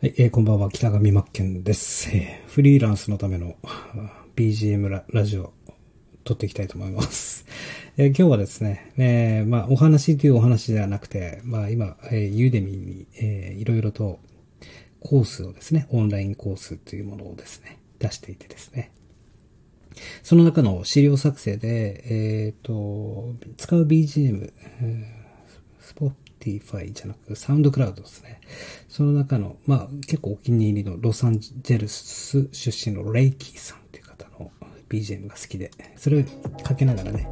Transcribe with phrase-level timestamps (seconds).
[0.00, 2.08] はい、えーこんばんは、北上真剣です。
[2.16, 3.56] えーフリーランスのための
[4.34, 5.52] BGM ララジオ
[6.24, 7.44] 撮っていきたいと思います。
[7.98, 14.20] えー今日はですね、えーまあ、お話というお話ではなくて、まあ、今、えー、ユーデミに、えーいろいろと
[15.00, 18.92] コースをですね、オンラインコースというものをですね、出していてですね、
[20.22, 25.19] その中の資料作成で、えっ、と、使う BGM、えー
[26.40, 28.40] Spotify じゃなく、サウンドクラウドですね。
[28.88, 34.50] その中の、まあ、結構お気に入りのロサンゼルス出身のレイキーさんっていう方の
[34.88, 36.24] BGM が好きで、それを
[36.62, 37.28] かけながらね、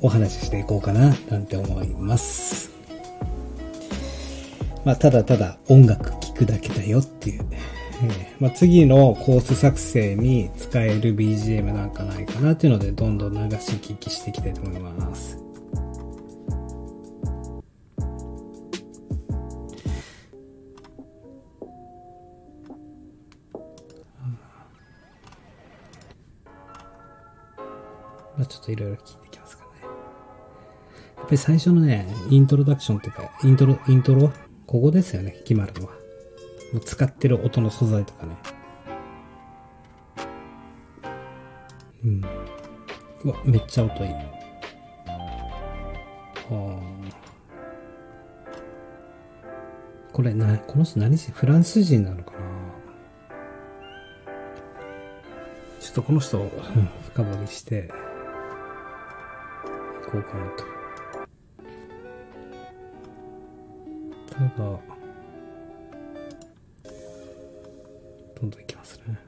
[0.00, 2.70] お話ししていこうかな、なんて思います。
[4.84, 7.46] まあ、ただただ音楽聴くだけだよっていう。
[8.00, 15.47] えまあ、次のコース作成に使える BGM なんかないかなっていうので、どんどん流し聞きしていきたいと思います。
[28.38, 29.70] まあ、ちょっといろいろ聞いていきますかね。
[31.16, 34.30] やっぱり最初のね、イントロダクションっていうか、イントロ、イントロ？
[34.66, 35.94] ここですよね、決まるのは。
[36.72, 38.36] もう使ってる音の素材とかね。
[42.04, 42.24] うん。
[43.24, 44.10] うわ、めっちゃ音いい。
[44.10, 46.78] あー
[50.12, 52.38] これな、この人何人フランス人なのかな？
[55.80, 56.44] ちょっとこの人をう
[56.78, 57.88] ん深掘りして、い
[60.10, 60.64] こうかなと。
[64.30, 64.48] ただ、
[68.40, 69.18] どんどんいきますね。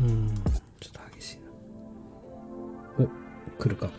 [0.00, 0.28] うん、
[0.80, 1.38] ちょっと激しい
[3.00, 3.04] な。
[3.04, 3.08] お、
[3.60, 3.90] 来るか。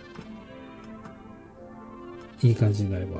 [2.41, 3.15] いい感じになれば。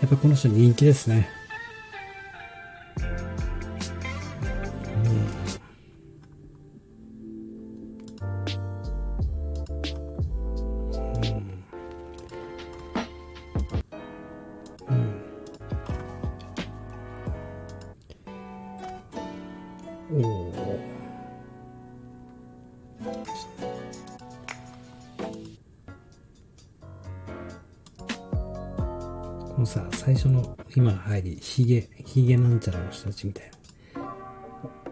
[0.00, 1.41] やっぱこの人人気ですね。
[29.54, 33.52] このさ、最初の今入り、ヒゲ、ヒゲなんちゃらの人たちみたいな。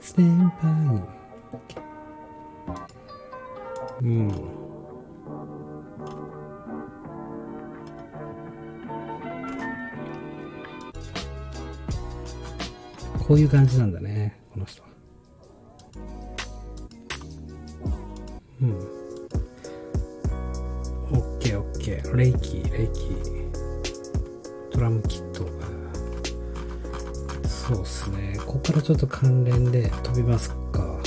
[0.01, 0.23] 先
[0.61, 1.03] 輩。
[4.03, 4.31] うん。
[13.27, 14.89] こういう感じなんだね、この人は。
[18.61, 18.73] うん。
[21.13, 22.15] オッケーオッケー。
[22.15, 23.40] レイキー、レイキー。
[24.73, 25.47] ドラムキット。
[27.49, 28.37] そうっすね。
[28.47, 30.57] ここからちょっと関連で飛びますか。
[30.85, 31.03] うん。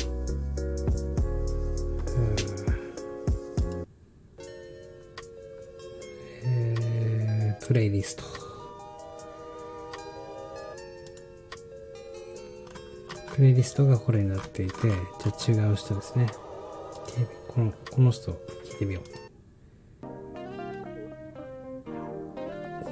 [6.46, 8.24] えー、プレイリスト。
[13.36, 14.90] プレイリストがこれになっていて、
[15.44, 16.28] じゃあ違う人ですね。
[17.48, 19.23] この、この人、聞いてみよう。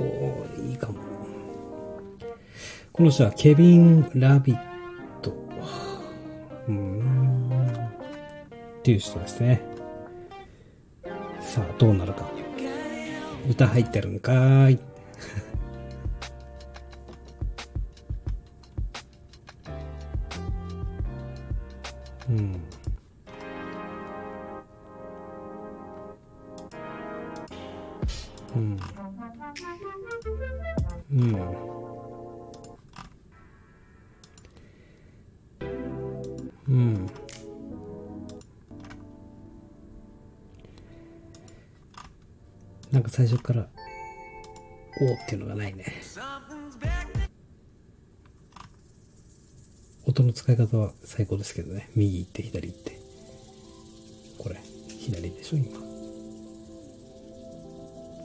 [0.01, 0.95] おー、いいかも。
[2.91, 4.59] この人はケビン・ラビッ
[5.21, 5.33] ト。
[6.67, 7.49] うん。
[8.79, 9.61] っていう人ですね。
[11.39, 12.29] さあ、どうなるか。
[13.49, 14.79] 歌入ってるんかーい。
[22.29, 22.61] うん。
[28.55, 28.79] うん。
[31.13, 31.71] うん。
[36.67, 37.05] うん。
[42.91, 43.67] なんか最初から、
[45.01, 45.85] おっていうのがないね。
[50.05, 51.89] 音の使い方は最高ですけどね。
[51.95, 52.99] 右行って左行って。
[54.37, 54.55] これ、
[54.87, 55.79] 左でしょ、今。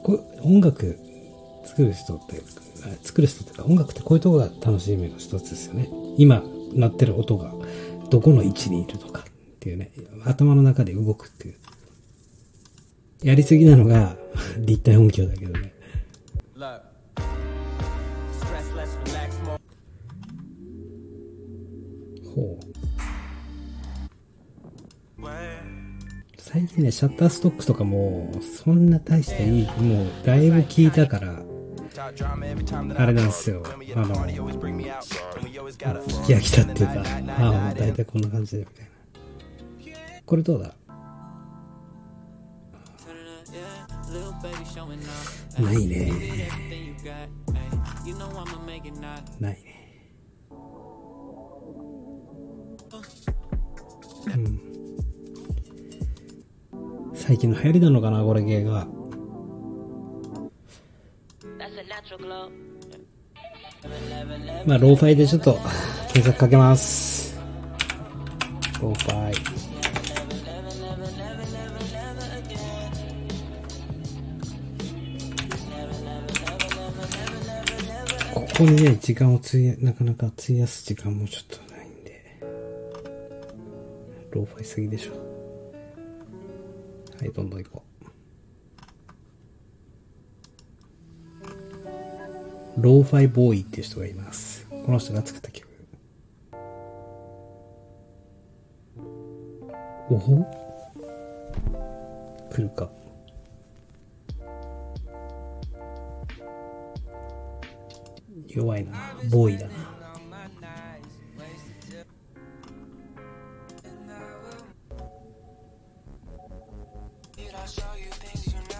[0.03, 1.06] これ音楽
[1.67, 2.41] 作る人って、
[2.83, 5.89] あ作る人っていうか音楽ってこういうとこが楽しみの一つですよね。
[6.17, 6.43] 今
[6.73, 7.53] 鳴ってる音が
[8.09, 9.23] どこの位置にいるのかっ
[9.59, 9.91] ていうね、
[10.25, 11.55] 頭の中で動くっていう。
[13.23, 14.15] やりすぎなのが
[14.59, 15.73] 立体音響だけどね。
[22.35, 22.67] ほう。
[26.37, 28.31] 最近ね、シャッターストックとかも、
[28.63, 31.43] そんな大していい、もう、だいぶ聞いたから、
[31.99, 32.11] あ
[33.05, 33.63] れなんですよ。
[33.65, 33.69] あ
[34.05, 34.25] の、聞
[36.25, 37.03] き飽きたっていうか、
[37.39, 38.91] ああ、もう大体こんな感じだよ、みたいな。
[40.25, 40.75] これどうだ？
[45.59, 46.11] ないね。
[49.39, 49.73] ないね。
[54.27, 54.61] うん。
[57.15, 58.87] 最近の流行りなのかな、これ系が。
[64.65, 65.59] まあ、ローファイでちょっと
[66.13, 67.37] 検索かけます。
[68.81, 69.35] ローファイ。
[78.33, 82.39] ここにね、時間を費や、なかなか費やす時間もちょっとないんで。
[84.31, 85.11] ローファイすぎでしょ。
[87.19, 87.96] はい、どんどん行こう。
[92.77, 94.67] ローファイボーイっていう人がいます。
[94.85, 95.67] この人が作った曲。
[100.09, 100.45] おほ
[102.51, 102.89] 来るか。
[108.47, 108.93] 弱いな。
[109.31, 109.73] ボーイだな。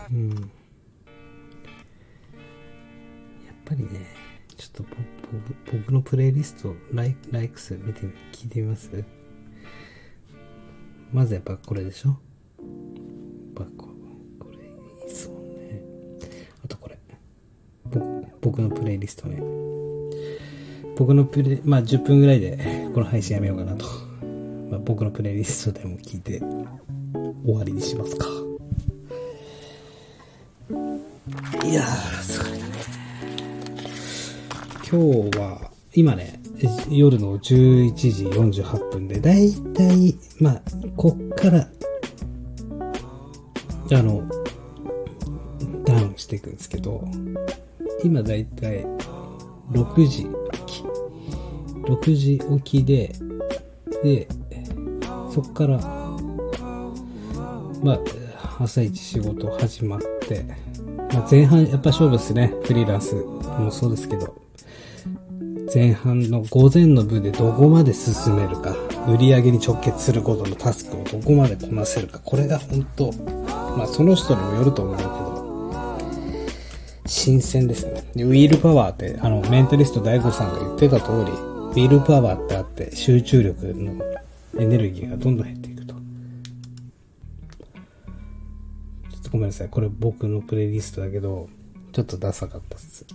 [0.09, 0.51] うん。
[3.77, 4.07] りね、
[4.55, 4.89] ちょっとぼ
[5.69, 8.01] ぼ僕のプレイリスト、ライライクス見て、
[8.31, 8.89] 聞いてみます？
[11.13, 12.09] まずやっぱこれでしょ？
[12.09, 12.17] やっ
[13.55, 13.89] ぱこ
[14.39, 14.67] これい
[15.05, 15.81] いっすもんね。
[16.65, 16.97] あとこれ。
[18.41, 19.41] 僕のプレイリストね。
[20.97, 23.85] 僕のプレイ、まあ10分ぐらいでこの配信やめようかなと。
[24.69, 26.41] まあ僕のプレイリストでも聞いて
[27.45, 28.25] 終わりにしますか。
[31.65, 32.16] いやー、
[34.89, 34.97] 今
[35.29, 36.39] 日は、今ね、
[36.89, 40.61] 夜の11時48分で、だいたい、まあ、
[40.95, 41.67] こっから、
[43.91, 44.23] あの、
[45.83, 47.03] ダウンしていくんですけど、
[48.01, 48.85] 今だいたい
[49.71, 50.25] 6時
[50.65, 50.83] 起き。
[51.83, 53.13] 6時起きで、
[54.05, 54.29] で、
[55.33, 55.79] そっから、
[57.83, 57.99] まあ、
[58.59, 60.43] 朝一仕事始まって、
[61.13, 62.53] まあ、前半やっぱ勝負ですね。
[62.63, 64.35] フリーランスもそうですけど。
[65.73, 68.75] 前半の午前の部でどこまで進めるか、
[69.07, 73.11] 売り上げに直結することのタスクをどこまでこなせるか、これが本当、
[73.77, 75.27] まあその人にもよると思うけど、
[77.05, 78.09] 新鮮ですね。
[78.15, 84.01] でウィールパワーって、あの、メンタリスト大悟さんが言ってた通り、ウィールパワーってあって、集中力の
[84.57, 85.56] エネルギーがどんどん減
[89.37, 89.69] ごめんなさい。
[89.69, 91.47] これ僕のプレイリストだけど、
[91.91, 93.05] ちょっとダサかったっす。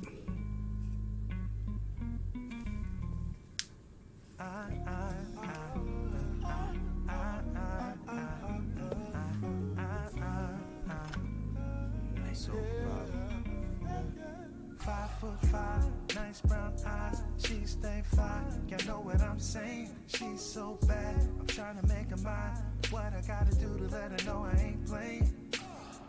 [20.09, 21.17] She's so bad.
[21.41, 22.57] I'm trying to make her mine.
[22.91, 25.42] What I gotta do to let her know I ain't playing?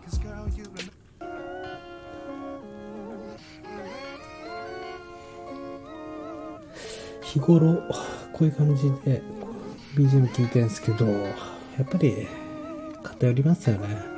[0.06, 0.92] Cause girl, you remember.
[7.22, 7.82] 日頃、
[8.34, 9.22] こういう感じで、
[9.96, 11.32] BGM 聞いてるんですけど、や
[11.82, 12.28] っぱり、
[13.02, 14.13] 偏りますよね。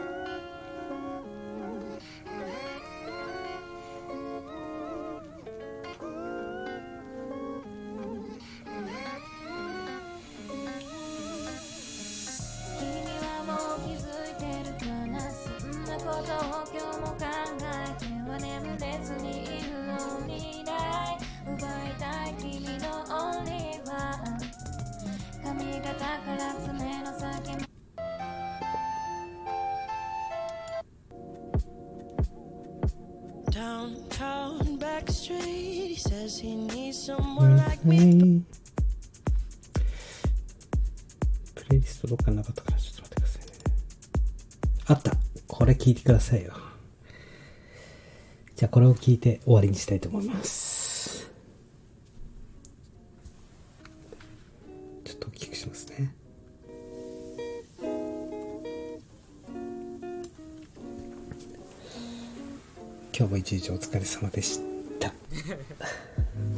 [35.96, 38.44] He says he needs someone like me.
[41.56, 43.52] プレイリストどっかなかったからちょっと待ってくださいね。
[44.88, 45.12] あった
[45.48, 46.52] これ聞いてくださいよ。
[48.58, 51.32] じゃあこれを聞いて終わりにしたいと思います。
[55.06, 56.14] ちょっと大きくしますね。
[63.18, 64.75] 今日も一日お疲れ様でした。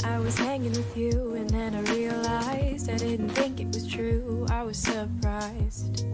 [0.04, 4.46] I was hanging with you, and then I realized I didn't think it was true.
[4.50, 6.04] I was surprised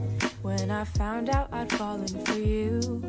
[0.43, 3.03] when I found out I'd fallen for you.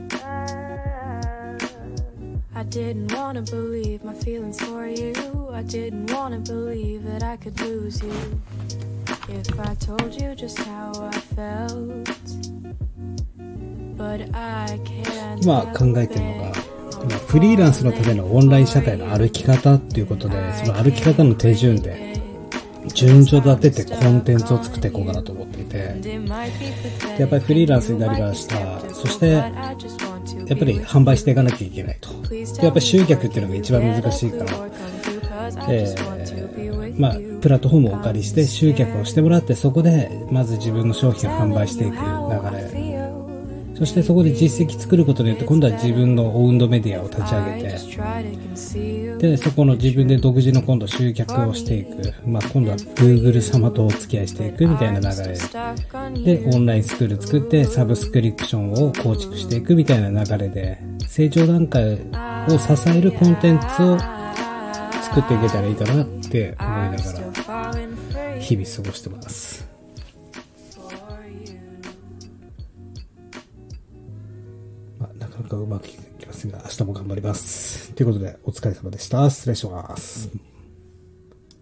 [2.56, 5.50] I didn't wanna believe my feelings for you.
[5.54, 8.42] I didn't wanna believe that I could lose you.
[9.30, 12.10] If I told you just how I felt,
[13.96, 15.42] but I can't.
[15.42, 16.73] 今考えてるのが、
[17.09, 22.15] まあフリーランスのためのオンライン社会の歩き方っていうことで、その歩き方の手順で、
[22.93, 25.97] 順序立ててコンテンツを作っていこうかなと思っていて、
[27.19, 28.81] やっぱりフリーランスになりました。
[28.95, 29.51] そして、や
[30.55, 32.11] っぱり販売していかなきゃいけないと。
[32.63, 34.69] やっぱり集客っていうのが一番難しいから、
[35.69, 42.01] えーまあ、プラットフォームをお借りして集客をしてもらって、そこでまず自分の商品を販売していく流
[42.57, 42.84] れ。
[43.77, 47.63] そしてそこで実績作ることによって今度は自分のオウンドメディアを立ち上げ
[49.19, 52.15] て、で、そこの自分で独自の今度集客をしていく。
[52.27, 56.37] まあ今度は Google 様とお付き合いしていくみたいな流れ。
[56.37, 60.79] で、オンラインスクール作ってサブスクリプションを構築していくみたいな流れで、
[61.09, 61.99] 成長段階を
[62.59, 69.74] 支えるコンテンツを作っていけたらいいかなって思いながら日々過ごしてます。
[75.35, 77.93] なかなかうまくいきませんが、明日も頑張ります。
[77.93, 79.29] ということで、お疲れ様でした。
[79.31, 80.54] 失礼します。